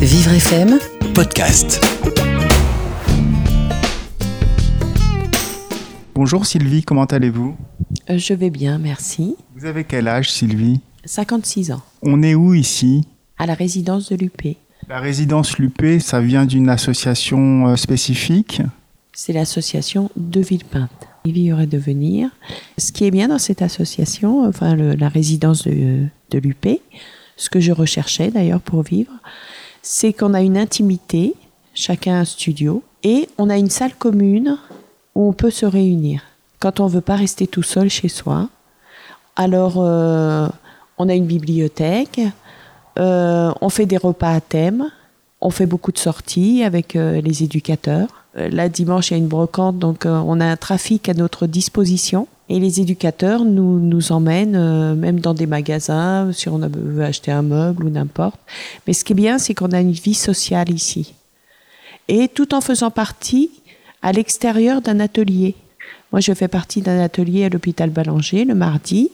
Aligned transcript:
Vivre 0.00 0.32
FM 0.32 0.78
podcast. 1.14 1.80
Bonjour 6.14 6.46
Sylvie, 6.46 6.82
comment 6.82 7.04
allez-vous? 7.04 7.56
Euh, 8.10 8.18
Je 8.18 8.34
vais 8.34 8.50
bien, 8.50 8.78
merci. 8.78 9.36
Vous 9.56 9.64
avez 9.66 9.84
quel 9.84 10.08
âge 10.08 10.30
Sylvie? 10.30 10.80
56 11.04 11.72
ans, 11.72 11.82
On 12.02 12.22
est 12.22 12.34
où 12.34 12.54
ici? 12.54 13.04
À 13.38 13.46
la 13.46 13.54
résidence 13.54 14.10
de 14.12 14.16
l'UP. 14.16 14.56
La 14.88 14.98
résidence 15.00 15.56
Lupé, 15.58 16.00
ça 16.00 16.20
vient 16.20 16.44
d'une 16.46 16.68
association 16.68 17.68
euh, 17.68 17.76
spécifique? 17.76 18.60
C'est 19.12 19.32
l'association 19.32 20.10
de 20.16 20.40
Villepinte. 20.40 20.90
Il 21.24 21.38
y 21.38 21.52
aurait 21.52 21.66
de 21.66 21.78
venir. 21.78 22.30
Ce 22.78 22.90
qui 22.92 23.04
est 23.04 23.10
bien 23.10 23.28
dans 23.28 23.38
cette 23.38 23.62
association, 23.62 24.46
enfin 24.48 24.74
le- 24.74 24.94
la 24.94 25.08
résidence 25.08 25.64
de, 25.66 26.06
de 26.30 26.38
l'UP, 26.38 26.66
ce 27.36 27.50
que 27.50 27.60
je 27.60 27.72
recherchais 27.72 28.30
d'ailleurs 28.30 28.60
pour 28.60 28.82
vivre, 28.82 29.12
c'est 29.82 30.12
qu'on 30.12 30.34
a 30.34 30.42
une 30.42 30.58
intimité, 30.58 31.34
chacun 31.74 32.20
un 32.20 32.24
studio, 32.24 32.82
et 33.02 33.28
on 33.38 33.48
a 33.48 33.56
une 33.56 33.70
salle 33.70 33.94
commune 33.94 34.58
où 35.14 35.28
on 35.28 35.32
peut 35.32 35.50
se 35.50 35.66
réunir. 35.66 36.22
Quand 36.58 36.80
on 36.80 36.84
ne 36.84 36.90
veut 36.90 37.00
pas 37.00 37.16
rester 37.16 37.46
tout 37.46 37.62
seul 37.62 37.88
chez 37.88 38.08
soi, 38.08 38.48
alors 39.36 39.76
euh, 39.78 40.48
on 40.98 41.08
a 41.08 41.14
une 41.14 41.26
bibliothèque, 41.26 42.20
euh, 42.98 43.52
on 43.60 43.70
fait 43.70 43.86
des 43.86 43.96
repas 43.96 44.32
à 44.32 44.40
thème, 44.40 44.90
on 45.40 45.50
fait 45.50 45.66
beaucoup 45.66 45.92
de 45.92 45.98
sorties 45.98 46.62
avec 46.62 46.96
euh, 46.96 47.20
les 47.20 47.42
éducateurs. 47.42 48.08
Là, 48.36 48.68
dimanche, 48.68 49.10
il 49.10 49.14
y 49.14 49.16
a 49.16 49.18
une 49.18 49.26
brocante, 49.26 49.80
donc 49.80 50.04
on 50.04 50.40
a 50.40 50.46
un 50.46 50.56
trafic 50.56 51.08
à 51.08 51.14
notre 51.14 51.48
disposition. 51.48 52.28
Et 52.52 52.58
les 52.58 52.80
éducateurs 52.80 53.44
nous, 53.44 53.78
nous 53.78 54.10
emmènent 54.10 54.56
euh, 54.56 54.96
même 54.96 55.20
dans 55.20 55.34
des 55.34 55.46
magasins, 55.46 56.32
si 56.32 56.48
on 56.48 56.58
veut 56.58 57.04
acheter 57.04 57.30
un 57.30 57.42
meuble 57.42 57.84
ou 57.84 57.90
n'importe. 57.90 58.40
Mais 58.86 58.92
ce 58.92 59.04
qui 59.04 59.12
est 59.12 59.14
bien, 59.14 59.38
c'est 59.38 59.54
qu'on 59.54 59.70
a 59.70 59.80
une 59.80 59.92
vie 59.92 60.14
sociale 60.14 60.70
ici. 60.70 61.14
Et 62.08 62.26
tout 62.26 62.52
en 62.52 62.60
faisant 62.60 62.90
partie 62.90 63.52
à 64.02 64.10
l'extérieur 64.10 64.82
d'un 64.82 64.98
atelier. 64.98 65.54
Moi, 66.10 66.18
je 66.18 66.34
fais 66.34 66.48
partie 66.48 66.82
d'un 66.82 67.00
atelier 67.00 67.44
à 67.44 67.48
l'hôpital 67.50 67.88
Ballanger 67.90 68.44
le 68.44 68.56
mardi 68.56 69.12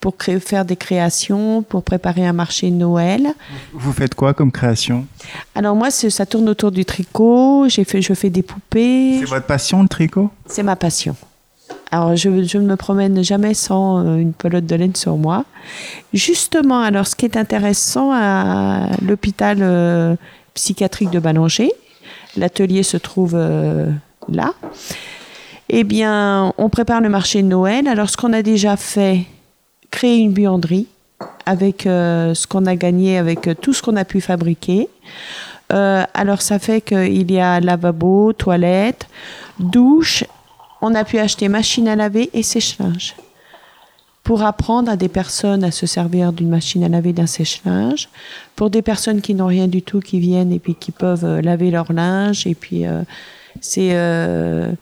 pour 0.00 0.16
créer, 0.16 0.40
faire 0.40 0.64
des 0.64 0.74
créations, 0.74 1.62
pour 1.62 1.84
préparer 1.84 2.26
un 2.26 2.32
marché 2.32 2.70
de 2.70 2.74
Noël. 2.74 3.28
Vous 3.72 3.92
faites 3.92 4.16
quoi 4.16 4.34
comme 4.34 4.50
création? 4.50 5.06
Alors 5.54 5.76
moi, 5.76 5.92
ça 5.92 6.26
tourne 6.26 6.48
autour 6.48 6.72
du 6.72 6.84
tricot. 6.84 7.68
J'ai 7.68 7.84
fait, 7.84 8.02
je 8.02 8.14
fais 8.14 8.30
des 8.30 8.42
poupées. 8.42 9.18
C'est 9.20 9.26
votre 9.26 9.46
passion 9.46 9.80
le 9.80 9.88
tricot? 9.88 10.28
C'est 10.46 10.64
ma 10.64 10.74
passion. 10.74 11.14
Alors 11.94 12.16
je, 12.16 12.28
ne 12.28 12.66
me 12.66 12.74
promène 12.74 13.22
jamais 13.22 13.54
sans 13.54 13.98
euh, 13.98 14.16
une 14.16 14.32
pelote 14.32 14.66
de 14.66 14.74
laine 14.74 14.96
sur 14.96 15.16
moi. 15.16 15.44
Justement, 16.12 16.80
alors 16.80 17.06
ce 17.06 17.14
qui 17.14 17.24
est 17.24 17.36
intéressant 17.36 18.10
à 18.12 18.88
l'hôpital 19.00 19.58
euh, 19.60 20.16
psychiatrique 20.54 21.10
de 21.10 21.20
Ballanger, 21.20 21.70
l'atelier 22.36 22.82
se 22.82 22.96
trouve 22.96 23.34
euh, 23.36 23.86
là. 24.28 24.54
Eh 25.68 25.84
bien, 25.84 26.52
on 26.58 26.68
prépare 26.68 27.00
le 27.00 27.08
marché 27.08 27.42
de 27.42 27.46
Noël. 27.46 27.86
Alors 27.86 28.10
ce 28.10 28.16
qu'on 28.16 28.32
a 28.32 28.42
déjà 28.42 28.76
fait, 28.76 29.20
créer 29.92 30.16
une 30.16 30.32
buanderie 30.32 30.88
avec 31.46 31.82
ce 31.84 32.46
qu'on 32.48 32.66
a 32.66 32.74
gagné, 32.74 33.18
avec 33.18 33.48
tout 33.60 33.72
ce 33.72 33.82
qu'on 33.82 33.94
a 33.94 34.04
pu 34.04 34.20
fabriquer. 34.20 34.88
Alors 35.70 36.42
ça 36.42 36.58
fait 36.58 36.80
qu'il 36.80 37.30
y 37.30 37.38
a 37.38 37.60
lavabo, 37.60 38.32
toilette, 38.32 39.06
douche. 39.60 40.24
On 40.86 40.94
a 40.94 41.02
pu 41.02 41.18
acheter 41.18 41.48
machine 41.48 41.88
à 41.88 41.96
laver 41.96 42.28
et 42.34 42.42
sèche-linge 42.42 43.14
pour 44.22 44.42
apprendre 44.42 44.90
à 44.90 44.96
des 44.96 45.08
personnes 45.08 45.64
à 45.64 45.70
se 45.70 45.86
servir 45.86 46.30
d'une 46.34 46.50
machine 46.50 46.84
à 46.84 46.90
laver, 46.90 47.14
d'un 47.14 47.26
sèche-linge, 47.26 48.10
pour 48.54 48.68
des 48.68 48.82
personnes 48.82 49.22
qui 49.22 49.32
n'ont 49.32 49.46
rien 49.46 49.66
du 49.66 49.80
tout, 49.80 50.00
qui 50.00 50.20
viennent 50.20 50.52
et 50.52 50.58
puis 50.58 50.74
qui 50.74 50.92
peuvent 50.92 51.24
euh, 51.24 51.40
laver 51.40 51.70
leur 51.70 51.90
linge. 51.90 52.46
Et 52.46 52.54
puis 52.54 52.84
euh, 52.84 53.00
c'est 53.62 53.92
euh, 53.94 54.72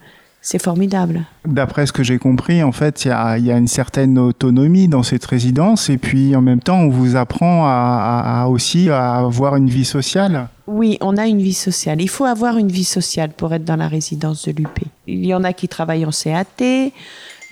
c'est 0.44 0.60
formidable. 0.60 1.24
D'après 1.46 1.86
ce 1.86 1.92
que 1.92 2.02
j'ai 2.02 2.18
compris, 2.18 2.62
en 2.64 2.72
fait, 2.72 3.04
il 3.04 3.08
y 3.08 3.10
a, 3.12 3.38
il 3.38 3.46
y 3.46 3.52
a 3.52 3.56
une 3.56 3.68
certaine 3.68 4.18
autonomie 4.18 4.88
dans 4.88 5.02
cette 5.04 5.24
résidence 5.24 5.88
et 5.88 5.98
puis 5.98 6.34
en 6.36 6.42
même 6.42 6.60
temps, 6.60 6.80
on 6.80 6.88
vous 6.88 7.14
apprend 7.16 7.64
à, 7.66 7.70
à- 7.70 8.42
à 8.42 8.46
aussi 8.48 8.90
à 8.90 9.14
avoir 9.18 9.54
une 9.56 9.68
vie 9.70 9.84
sociale. 9.84 10.48
Oui, 10.66 10.98
on 11.00 11.16
a 11.16 11.26
une 11.26 11.40
vie 11.40 11.52
sociale. 11.54 12.00
Il 12.02 12.08
faut 12.08 12.24
avoir 12.24 12.58
une 12.58 12.70
vie 12.72 12.84
sociale 12.84 13.30
pour 13.30 13.54
être 13.54 13.64
dans 13.64 13.76
la 13.76 13.88
résidence 13.88 14.44
de 14.46 14.52
l'UP. 14.52 14.80
Il 15.06 15.24
y 15.24 15.32
en 15.34 15.44
a 15.44 15.52
qui 15.52 15.68
travaillent 15.68 16.04
en 16.06 16.10
CAT, 16.10 16.46
il 16.60 16.92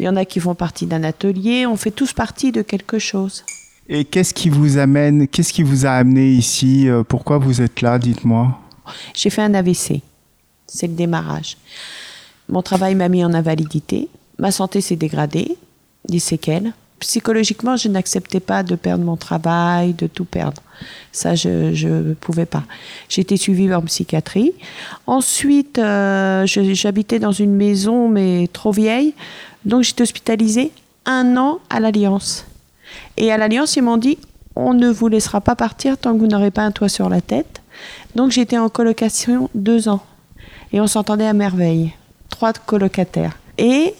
y 0.04 0.08
en 0.08 0.16
a 0.16 0.24
qui 0.24 0.40
font 0.40 0.54
partie 0.54 0.86
d'un 0.86 1.04
atelier, 1.04 1.66
on 1.66 1.76
fait 1.76 1.90
tous 1.92 2.12
partie 2.12 2.50
de 2.52 2.62
quelque 2.62 2.98
chose. 2.98 3.44
Et 3.88 4.04
qu'est-ce 4.04 4.32
qui 4.34 4.48
vous 4.50 4.78
amène, 4.78 5.26
qu'est-ce 5.28 5.52
qui 5.52 5.62
vous 5.64 5.86
a 5.86 5.90
amené 5.90 6.28
ici? 6.30 6.88
Euh, 6.88 7.02
Pourquoi 7.02 7.38
vous 7.38 7.60
êtes 7.60 7.80
là? 7.82 7.98
Dites-moi. 7.98 8.58
J'ai 9.14 9.30
fait 9.30 9.42
un 9.42 9.52
AVC. 9.54 10.00
C'est 10.66 10.86
le 10.86 10.94
démarrage. 10.94 11.56
Mon 12.50 12.62
travail 12.62 12.94
m'a 12.94 13.08
mis 13.08 13.24
en 13.24 13.32
invalidité. 13.32 14.08
Ma 14.38 14.50
santé 14.50 14.80
s'est 14.80 14.96
dégradée, 14.96 15.56
des 16.08 16.18
séquelles. 16.18 16.72
Psychologiquement, 16.98 17.76
je 17.76 17.88
n'acceptais 17.88 18.40
pas 18.40 18.62
de 18.62 18.74
perdre 18.74 19.04
mon 19.04 19.16
travail, 19.16 19.94
de 19.94 20.06
tout 20.06 20.26
perdre. 20.26 20.60
Ça, 21.12 21.34
je 21.34 21.88
ne 21.88 22.14
pouvais 22.14 22.46
pas. 22.46 22.64
J'ai 23.08 23.22
été 23.22 23.36
suivie 23.36 23.72
en 23.72 23.82
psychiatrie. 23.82 24.52
Ensuite, 25.06 25.78
euh, 25.78 26.44
j'habitais 26.46 27.18
dans 27.18 27.32
une 27.32 27.54
maison, 27.54 28.08
mais 28.08 28.48
trop 28.52 28.72
vieille. 28.72 29.14
Donc, 29.64 29.82
j'étais 29.82 30.02
hospitalisée 30.02 30.72
un 31.06 31.36
an 31.36 31.60
à 31.70 31.80
l'Alliance. 31.80 32.44
Et 33.16 33.32
à 33.32 33.38
l'Alliance, 33.38 33.76
ils 33.76 33.82
m'ont 33.82 33.96
dit 33.96 34.18
on 34.56 34.74
ne 34.74 34.90
vous 34.90 35.08
laissera 35.08 35.40
pas 35.40 35.56
partir 35.56 35.96
tant 35.96 36.12
que 36.12 36.18
vous 36.18 36.26
n'aurez 36.26 36.50
pas 36.50 36.62
un 36.62 36.70
toit 36.70 36.88
sur 36.88 37.08
la 37.08 37.20
tête. 37.20 37.62
Donc 38.14 38.30
j'étais 38.30 38.58
en 38.58 38.68
colocation 38.68 39.48
deux 39.54 39.88
ans. 39.88 40.02
Et 40.72 40.80
on 40.80 40.86
s'entendait 40.86 41.26
à 41.26 41.32
merveille. 41.32 41.94
Trois 42.30 42.52
colocataires. 42.52 43.38
Et 43.58 43.94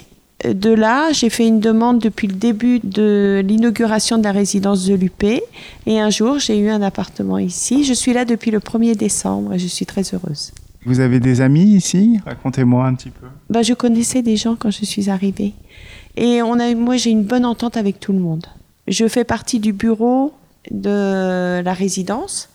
euh, 0.45 0.55
de 0.55 0.71
là, 0.71 1.13
j'ai 1.13 1.31
fait 1.31 1.47
une 1.47 1.61
demande 1.61 1.99
depuis 1.99 2.27
le 2.27 2.35
début 2.35 2.81
de 2.83 3.43
l'inauguration 3.45 4.19
de 4.19 4.25
la 4.25 4.33
résidence 4.33 4.87
de 4.87 4.95
l'UP. 4.95 5.25
Et 5.87 6.01
un 6.01 6.11
jour, 6.11 6.39
j'ai 6.39 6.59
eu 6.59 6.69
un 6.69 6.83
appartement 6.83 7.39
ici. 7.39 7.85
Je 7.85 7.93
suis 7.93 8.13
là 8.13 8.25
depuis 8.25 8.51
le 8.51 8.61
1er 8.61 8.97
décembre 8.97 9.55
et 9.55 9.59
je 9.59 9.67
suis 9.67 9.87
très 9.87 10.03
heureuse. 10.13 10.53
Vous 10.87 11.01
avez 11.01 11.21
des 11.21 11.43
amis 11.43 11.75
ici? 11.75 12.19
Racontez-moi 12.25 12.87
un 12.87 12.95
petit 12.95 13.11
peu. 13.11 13.27
Bah, 13.51 13.63
je 13.63 13.75
connaissais 13.75 14.23
des 14.23 14.37
gens 14.37 14.57
quand 14.57 14.71
je 14.71 14.85
suis 14.85 15.11
arrivée. 15.11 15.53
Et 16.17 16.43
on 16.43 16.59
a, 16.59 16.75
moi, 16.75 16.97
j'ai 16.97 17.11
une 17.11 17.25
bonne 17.25 17.45
entente 17.45 17.77
avec 17.77 18.01
tout 18.01 18.12
le 18.12 18.19
monde. 18.19 18.47
Je 18.89 19.07
fais 19.07 19.25
partie 19.25 19.61
du 19.61 19.73
bureau 19.73 20.33
de 20.71 21.61
la 21.62 21.73
résidence. 21.75 22.49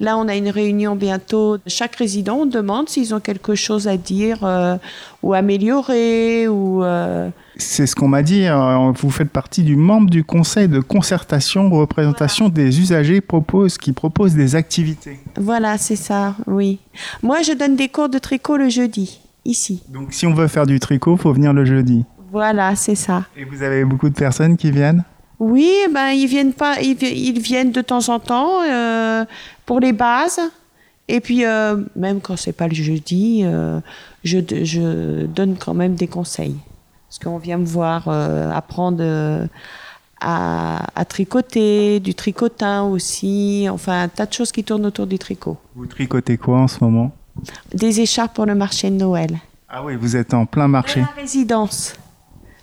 Là, 0.00 0.16
on 0.16 0.26
a 0.28 0.34
une 0.34 0.48
réunion 0.48 0.96
bientôt. 0.96 1.58
Chaque 1.66 1.94
résident, 1.96 2.38
on 2.38 2.46
demande 2.46 2.88
s'ils 2.88 3.14
ont 3.14 3.20
quelque 3.20 3.54
chose 3.54 3.86
à 3.86 3.98
dire 3.98 4.38
euh, 4.44 4.76
ou 5.22 5.34
améliorer 5.34 6.48
ou. 6.48 6.82
euh, 6.82 7.28
C'est 7.56 7.86
ce 7.86 7.94
qu'on 7.94 8.08
m'a 8.08 8.22
dit. 8.22 8.46
euh, 8.46 8.92
Vous 8.96 9.10
faites 9.10 9.28
partie 9.28 9.62
du 9.62 9.76
membre 9.76 10.08
du 10.08 10.24
conseil 10.24 10.68
de 10.68 10.80
concertation 10.80 11.68
représentation 11.68 12.48
des 12.48 12.80
usagers 12.80 13.20
propose, 13.20 13.76
qui 13.76 13.92
propose 13.92 14.34
des 14.34 14.56
activités. 14.56 15.20
Voilà, 15.36 15.76
c'est 15.76 15.96
ça, 15.96 16.34
oui. 16.46 16.78
Moi, 17.22 17.42
je 17.42 17.52
donne 17.52 17.76
des 17.76 17.88
cours 17.88 18.08
de 18.08 18.18
tricot 18.18 18.56
le 18.56 18.70
jeudi, 18.70 19.20
ici. 19.44 19.82
Donc 19.90 20.14
si 20.14 20.26
on 20.26 20.32
veut 20.32 20.48
faire 20.48 20.64
du 20.66 20.80
tricot, 20.80 21.18
faut 21.18 21.32
venir 21.34 21.52
le 21.52 21.66
jeudi. 21.66 22.04
Voilà, 22.32 22.74
c'est 22.74 22.94
ça. 22.94 23.24
Et 23.36 23.44
vous 23.44 23.62
avez 23.62 23.84
beaucoup 23.84 24.08
de 24.08 24.14
personnes 24.14 24.56
qui 24.56 24.70
viennent? 24.70 25.04
Oui, 25.38 25.72
ben 25.92 26.08
ils 26.10 26.26
viennent 26.26 26.52
pas, 26.52 26.80
ils 26.82 27.40
viennent 27.40 27.72
de 27.72 27.80
temps 27.80 28.10
en 28.10 28.18
temps 28.18 28.60
euh, 28.62 29.24
pour 29.70 29.78
les 29.78 29.92
bases. 29.92 30.40
Et 31.06 31.20
puis 31.20 31.44
euh, 31.44 31.76
même 31.94 32.20
quand 32.20 32.36
c'est 32.36 32.52
pas 32.52 32.66
le 32.66 32.74
jeudi, 32.74 33.42
euh, 33.44 33.78
je, 34.24 34.38
je 34.64 35.26
donne 35.26 35.54
quand 35.56 35.74
même 35.74 35.94
des 35.94 36.08
conseils 36.08 36.56
parce 37.06 37.20
qu'on 37.20 37.38
vient 37.38 37.56
me 37.58 37.64
voir 37.64 38.08
euh, 38.08 38.50
apprendre 38.50 39.00
à, 40.20 40.86
à 41.00 41.04
tricoter, 41.04 42.00
du 42.00 42.16
tricotin 42.16 42.82
aussi, 42.82 43.68
enfin 43.70 44.02
un 44.02 44.08
tas 44.08 44.26
de 44.26 44.32
choses 44.32 44.50
qui 44.50 44.64
tournent 44.64 44.86
autour 44.86 45.06
du 45.06 45.20
tricot. 45.20 45.56
Vous 45.76 45.86
tricotez 45.86 46.36
quoi 46.36 46.58
en 46.62 46.66
ce 46.66 46.82
moment? 46.82 47.12
Des 47.72 48.00
écharpes 48.00 48.34
pour 48.34 48.46
le 48.46 48.56
marché 48.56 48.90
de 48.90 48.96
Noël. 48.96 49.38
Ah 49.68 49.84
oui, 49.84 49.94
vous 49.94 50.16
êtes 50.16 50.34
en 50.34 50.46
plein 50.46 50.66
De 50.66 50.72
marché. 50.72 50.98
la 50.98 51.22
résidence, 51.22 51.94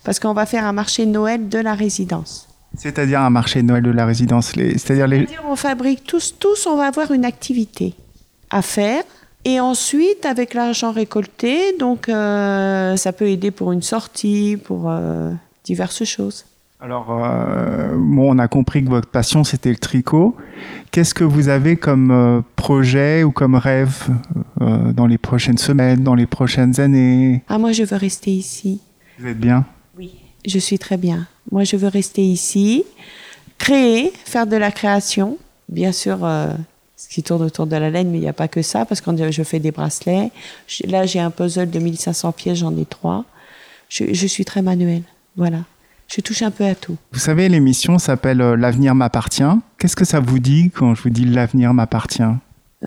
parce 0.04 0.20
qu'on 0.20 0.34
va 0.34 0.46
faire 0.46 0.66
un 0.66 0.74
marché 0.74 1.06
de 1.06 1.12
Noël 1.12 1.48
de 1.48 1.60
la 1.60 1.74
résidence. 1.74 2.47
C'est-à-dire 2.78 3.20
un 3.22 3.30
marché 3.30 3.62
de 3.62 3.68
Noël 3.68 3.84
de 3.84 3.92
la 3.92 4.06
résidence. 4.06 4.56
les- 4.56 4.78
C'est-à-dire 4.78 5.08
les... 5.08 5.28
On 5.50 5.56
fabrique 5.56 6.04
tous, 6.06 6.36
tous, 6.40 6.68
on 6.68 6.78
va 6.78 6.86
avoir 6.88 7.12
une 7.12 7.26
activité 7.26 7.94
à 8.50 8.62
faire. 8.62 9.04
Et 9.46 9.60
ensuite, 9.60 10.26
avec 10.26 10.54
l'argent 10.54 10.92
récolté, 10.92 11.76
donc 11.80 12.10
euh, 12.10 12.96
ça 12.98 13.14
peut 13.14 13.28
aider 13.30 13.52
pour 13.52 13.72
une 13.72 13.82
sortie, 13.82 14.58
pour 14.64 14.90
euh, 14.90 15.32
diverses 15.64 16.04
choses. 16.04 16.46
Alors, 16.80 17.08
euh, 17.10 17.96
bon, 17.98 18.36
on 18.36 18.38
a 18.40 18.48
compris 18.48 18.84
que 18.84 18.90
votre 18.90 19.08
passion, 19.08 19.44
c'était 19.44 19.70
le 19.72 19.78
tricot. 19.78 20.36
Qu'est-ce 20.92 21.14
que 21.16 21.24
vous 21.24 21.48
avez 21.50 21.76
comme 21.78 22.12
euh, 22.12 22.42
projet 22.56 23.24
ou 23.24 23.32
comme 23.32 23.56
rêve 23.56 24.10
dans 24.60 25.06
les 25.08 25.18
prochaines 25.18 25.58
semaines, 25.58 26.04
dans 26.04 26.14
les 26.16 26.26
prochaines 26.28 26.80
années? 26.80 27.44
Ah, 27.48 27.58
moi, 27.58 27.72
je 27.72 27.84
veux 27.84 27.96
rester 27.98 28.32
ici. 28.32 28.82
Vous 29.20 29.28
êtes 29.28 29.40
bien? 29.40 29.66
Oui. 29.98 30.12
Je 30.46 30.60
suis 30.60 30.78
très 30.78 30.98
bien. 30.98 31.28
Moi, 31.52 31.64
je 31.64 31.76
veux 31.76 31.88
rester 31.88 32.24
ici, 32.24 32.84
créer, 33.58 34.12
faire 34.26 34.48
de 34.48 34.56
la 34.58 34.72
création, 34.72 35.38
bien 35.70 35.92
sûr, 35.92 36.24
euh, 36.24 36.48
ce 36.96 37.08
qui 37.08 37.24
tourne 37.24 37.44
autour 37.44 37.68
de 37.68 37.76
la 37.76 37.90
laine, 37.90 38.10
mais 38.10 38.18
il 38.18 38.22
n'y 38.22 38.28
a 38.28 38.34
pas 38.34 38.48
que 38.48 38.62
ça, 38.62 38.86
parce 38.86 39.02
que 39.02 39.32
je 39.32 39.44
fais 39.44 39.60
des 39.60 39.72
bracelets. 39.72 40.32
Là, 40.86 41.06
j'ai 41.06 41.20
un 41.20 41.32
puzzle 41.32 41.70
de 41.70 41.80
1500 41.80 42.32
pièces, 42.32 42.58
j'en 42.60 42.76
ai 42.78 42.86
trois. 42.86 43.26
Je, 43.90 44.14
je 44.14 44.28
suis 44.28 44.46
très 44.46 44.62
manuelle. 44.62 45.04
Voilà. 45.36 45.60
Je 46.08 46.22
touche 46.22 46.42
un 46.42 46.52
peu 46.52 46.66
à 46.66 46.74
tout. 46.74 46.98
Vous 47.12 47.20
savez, 47.20 47.50
l'émission 47.50 48.00
s'appelle 48.00 48.42
euh, 48.42 48.56
L'avenir 48.56 48.96
m'appartient. 48.96 49.44
Qu'est-ce 49.78 49.96
que 49.96 50.06
ça 50.06 50.20
vous 50.20 50.40
dit 50.40 50.72
quand 50.74 50.96
je 50.96 51.04
vous 51.04 51.10
dis 51.10 51.26
l'avenir 51.26 51.74
m'appartient? 51.74 52.24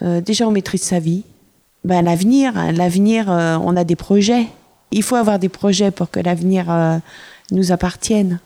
Euh, 0.02 0.20
Déjà, 0.20 0.48
on 0.48 0.50
maîtrise 0.50 0.82
sa 0.82 0.98
vie. 0.98 1.24
Ben, 1.84 2.02
l'avenir, 2.02 2.56
hein, 2.56 2.72
l'avenir, 2.72 3.30
euh, 3.30 3.56
on 3.62 3.76
a 3.76 3.84
des 3.84 3.96
projets. 3.96 4.46
Il 4.90 5.02
faut 5.02 5.16
avoir 5.16 5.38
des 5.38 5.48
projets 5.48 5.90
pour 5.90 6.10
que 6.10 6.18
l'avenir 6.18 6.66
nous 7.52 7.70
appartienne. 7.70 8.40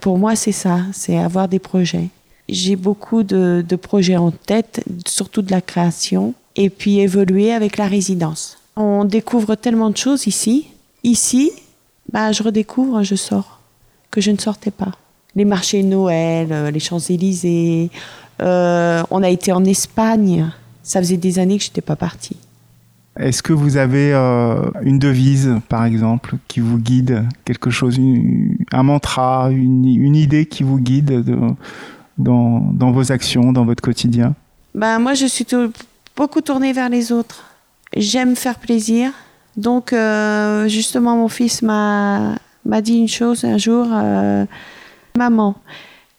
Pour 0.00 0.18
moi, 0.18 0.36
c'est 0.36 0.52
ça, 0.52 0.80
c'est 0.92 1.18
avoir 1.18 1.48
des 1.48 1.58
projets. 1.58 2.08
J'ai 2.48 2.76
beaucoup 2.76 3.22
de, 3.22 3.64
de, 3.66 3.76
projets 3.76 4.16
en 4.16 4.30
tête, 4.30 4.84
surtout 5.06 5.42
de 5.42 5.50
la 5.50 5.60
création, 5.60 6.34
et 6.54 6.70
puis 6.70 7.00
évoluer 7.00 7.52
avec 7.52 7.76
la 7.76 7.86
résidence. 7.86 8.58
On 8.76 9.04
découvre 9.04 9.54
tellement 9.54 9.90
de 9.90 9.96
choses 9.96 10.26
ici. 10.26 10.68
Ici, 11.02 11.50
bah, 12.12 12.32
je 12.32 12.42
redécouvre, 12.42 13.02
je 13.02 13.14
sors, 13.14 13.60
que 14.10 14.20
je 14.20 14.30
ne 14.30 14.38
sortais 14.38 14.70
pas. 14.70 14.92
Les 15.34 15.44
marchés 15.44 15.82
Noël, 15.82 16.48
euh, 16.50 16.70
les 16.70 16.80
Champs-Élysées. 16.80 17.90
Euh, 18.42 19.02
on 19.10 19.22
a 19.22 19.28
été 19.28 19.52
en 19.52 19.64
Espagne. 19.64 20.50
Ça 20.82 21.00
faisait 21.00 21.16
des 21.16 21.38
années 21.38 21.58
que 21.58 21.64
je 21.64 21.70
n'étais 21.70 21.80
pas 21.80 21.96
partie. 21.96 22.36
Est-ce 23.18 23.42
que 23.42 23.52
vous 23.52 23.78
avez 23.78 24.12
euh, 24.12 24.70
une 24.82 24.98
devise, 24.98 25.54
par 25.68 25.84
exemple, 25.84 26.36
qui 26.48 26.60
vous 26.60 26.78
guide 26.78 27.24
Quelque 27.44 27.70
chose, 27.70 27.98
un 28.72 28.82
mantra, 28.82 29.48
une, 29.50 30.14
idée 30.14 30.46
qui 30.46 30.62
vous 30.62 30.78
guide 30.78 31.24
dans, 32.18 32.92
vos 32.92 33.12
actions, 33.12 33.52
dans 33.52 33.64
votre 33.64 33.82
quotidien? 33.82 34.34
Ben, 34.74 34.98
Moi, 34.98 35.14
je 35.14 35.26
suis 35.26 35.46
beaucoup 36.14 36.42
tournée 36.42 36.72
vers 36.72 36.90
les 36.90 37.10
autres. 37.10 37.44
J'aime 37.96 38.36
faire 38.36 38.58
plaisir. 38.58 39.12
Donc, 39.56 39.92
euh, 39.94 40.68
justement, 40.68 41.16
mon 41.16 41.28
fils 41.28 41.62
m'a 41.62 42.36
dit 42.82 42.98
une 42.98 43.08
chose 43.08 43.44
un 43.44 43.56
jour. 43.56 43.86
Euh, 43.90 44.44
Maman, 45.16 45.56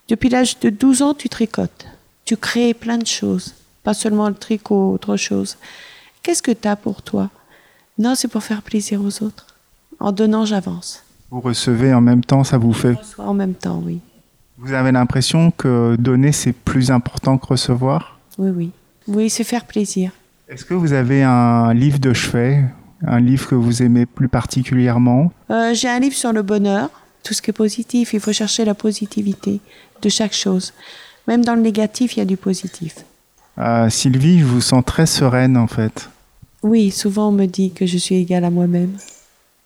depuis 0.07 0.29
l'âge 0.29 0.59
de 0.59 0.71
12 0.71 1.03
ans, 1.03 1.13
tu 1.13 1.29
tricotes. 1.29 1.85
Tu 2.25 2.35
crées 2.35 2.73
plein 2.73 2.97
de 2.97 3.05
choses. 3.05 3.53
Pas 3.83 3.93
seulement 3.93 4.27
le 4.27 4.35
tricot, 4.35 4.93
autre 4.93 5.15
chose. 5.15 5.57
Qu'est-ce 6.23 6.41
que 6.43 6.51
tu 6.51 6.67
as 6.67 6.75
pour 6.75 7.01
toi? 7.01 7.29
Non, 7.97 8.15
c'est 8.15 8.27
pour 8.27 8.43
faire 8.43 8.61
plaisir 8.61 9.01
aux 9.01 9.23
autres. 9.23 9.47
En 9.99 10.11
donnant, 10.11 10.45
j'avance. 10.45 11.03
Vous 11.31 11.41
recevez 11.41 11.93
en 11.93 12.01
même 12.01 12.23
temps, 12.23 12.43
ça 12.43 12.57
vous 12.57 12.73
fait 12.73 12.95
En 13.17 13.33
même 13.33 13.53
temps, 13.55 13.81
oui. 13.83 13.99
Vous 14.57 14.73
avez 14.73 14.91
l'impression 14.91 15.51
que 15.51 15.95
donner, 15.97 16.31
c'est 16.31 16.53
plus 16.53 16.89
important 16.91 17.37
que 17.37 17.47
recevoir? 17.47 18.19
Oui, 18.37 18.49
oui. 18.49 18.71
Oui, 19.07 19.29
c'est 19.29 19.43
faire 19.43 19.65
plaisir. 19.65 20.11
Est-ce 20.49 20.65
que 20.65 20.73
vous 20.73 20.93
avez 20.93 21.23
un 21.23 21.73
livre 21.73 21.99
de 21.99 22.13
chevet? 22.13 22.63
Un 23.05 23.19
livre 23.19 23.47
que 23.47 23.55
vous 23.55 23.83
aimez 23.83 24.05
plus 24.05 24.27
particulièrement? 24.29 25.31
Euh, 25.51 25.73
J'ai 25.73 25.89
un 25.89 25.99
livre 25.99 26.15
sur 26.15 26.33
le 26.33 26.41
bonheur, 26.41 26.89
tout 27.23 27.33
ce 27.33 27.41
qui 27.41 27.51
est 27.51 27.53
positif. 27.53 28.13
Il 28.13 28.19
faut 28.19 28.33
chercher 28.33 28.65
la 28.65 28.73
positivité 28.73 29.59
de 30.01 30.09
chaque 30.09 30.33
chose. 30.33 30.73
Même 31.27 31.43
dans 31.43 31.55
le 31.55 31.61
négatif, 31.61 32.15
il 32.15 32.19
y 32.19 32.21
a 32.21 32.25
du 32.25 32.37
positif. 32.37 32.95
Euh, 33.59 33.89
Sylvie, 33.89 34.39
je 34.39 34.45
vous 34.45 34.61
sens 34.61 34.83
très 34.85 35.05
sereine 35.05 35.57
en 35.57 35.67
fait. 35.67 36.09
Oui, 36.63 36.91
souvent 36.91 37.29
on 37.29 37.31
me 37.31 37.45
dit 37.45 37.71
que 37.71 37.85
je 37.85 37.97
suis 37.97 38.15
égale 38.15 38.45
à 38.45 38.49
moi-même. 38.49 38.97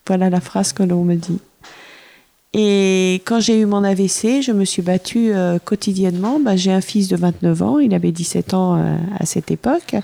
Voilà 0.08 0.30
la 0.30 0.42
phrase 0.42 0.74
que 0.74 0.84
l'on 0.84 1.04
me 1.04 1.16
dit. 1.16 1.40
Et 2.54 3.22
quand 3.26 3.40
j'ai 3.40 3.60
eu 3.60 3.66
mon 3.66 3.84
AVC, 3.84 4.42
je 4.42 4.52
me 4.52 4.66
suis 4.66 4.82
battue 4.82 5.34
euh, 5.34 5.58
quotidiennement. 5.60 6.40
Bah, 6.40 6.56
j'ai 6.56 6.72
un 6.72 6.82
fils 6.82 7.08
de 7.08 7.16
29 7.16 7.62
ans, 7.62 7.80
il 7.80 7.94
avait 7.94 8.12
17 8.12 8.54
ans 8.54 8.98
à 9.20 9.26
cette 9.26 9.52
époque. 9.52 9.96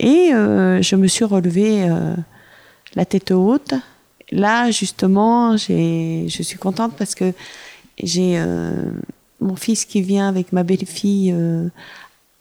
Et 0.00 0.30
je 0.30 0.96
me 0.96 1.06
suis 1.06 1.24
relevée 1.24 1.88
la 2.94 3.04
tête 3.04 3.30
haute. 3.30 3.74
Là, 4.30 4.70
justement, 4.70 5.56
je 5.56 6.26
suis 6.28 6.58
contente 6.58 6.94
parce 6.96 7.14
que 7.14 7.32
j'ai 8.02 8.34
euh, 8.38 8.72
mon 9.40 9.56
fils 9.56 9.84
qui 9.84 10.02
vient 10.02 10.28
avec 10.28 10.52
ma 10.52 10.62
belle-fille 10.62 11.32
euh, 11.32 11.68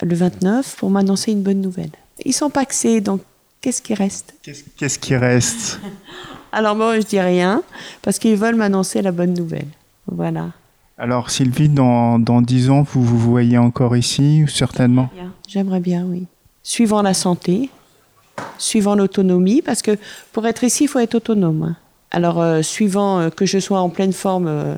le 0.03 0.15
29 0.15 0.75
pour 0.77 0.89
m'annoncer 0.89 1.31
une 1.31 1.41
bonne 1.41 1.61
nouvelle. 1.61 1.91
Ils 2.25 2.33
sont 2.33 2.49
paxés, 2.49 3.01
donc 3.01 3.21
qu'est-ce 3.61 3.81
qui 3.81 3.93
reste? 3.93 4.35
Qu'est-ce 4.77 4.99
qui 4.99 5.15
reste? 5.15 5.79
Alors 6.51 6.75
moi, 6.75 6.99
je 6.99 7.05
dis 7.05 7.19
rien 7.19 7.63
parce 8.01 8.19
qu'ils 8.19 8.35
veulent 8.35 8.55
m'annoncer 8.55 9.01
la 9.01 9.11
bonne 9.11 9.33
nouvelle. 9.33 9.67
Voilà. 10.07 10.51
Alors 10.97 11.31
Sylvie, 11.31 11.69
dans, 11.69 12.19
dans 12.19 12.41
10 12.41 12.69
ans, 12.69 12.83
vous 12.83 13.03
vous 13.03 13.17
voyez 13.17 13.57
encore 13.57 13.97
ici, 13.97 14.45
certainement? 14.47 15.09
J'aimerais 15.47 15.79
bien, 15.79 16.05
oui. 16.05 16.25
Suivant 16.61 17.01
la 17.01 17.13
santé, 17.13 17.69
suivant 18.57 18.95
l'autonomie, 18.95 19.61
parce 19.61 19.81
que 19.81 19.97
pour 20.31 20.45
être 20.45 20.63
ici, 20.63 20.85
il 20.85 20.87
faut 20.87 20.99
être 20.99 21.15
autonome. 21.15 21.75
Alors, 22.11 22.39
euh, 22.39 22.61
suivant 22.61 23.19
euh, 23.19 23.29
que 23.29 23.45
je 23.45 23.59
sois 23.59 23.79
en 23.79 23.89
pleine 23.89 24.13
forme 24.13 24.47
euh, 24.47 24.75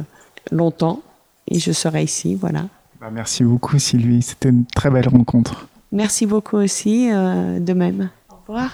longtemps, 0.52 1.02
et 1.48 1.60
je 1.60 1.72
serai 1.72 2.04
ici, 2.04 2.36
voilà. 2.36 2.66
Bah, 3.06 3.12
merci 3.14 3.44
beaucoup, 3.44 3.78
Sylvie. 3.78 4.24
C'était 4.24 4.50
une 4.50 4.66
très 4.66 4.90
belle 4.90 5.08
rencontre. 5.08 5.68
Merci 5.92 6.26
beaucoup 6.26 6.58
aussi, 6.58 7.08
de 7.08 7.74
même. 7.74 8.10
Au 8.32 8.36
revoir. 8.48 8.72